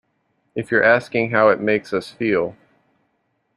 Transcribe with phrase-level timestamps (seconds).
[0.55, 2.55] If you're asking how it makes us feel?